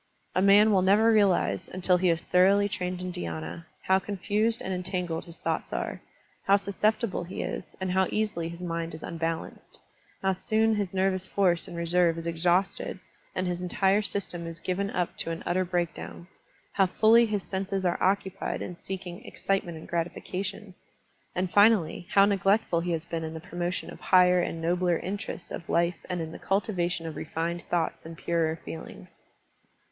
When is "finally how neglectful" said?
21.53-22.79